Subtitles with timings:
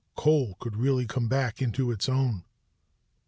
[0.15, 2.43] Coal could really come back into its own.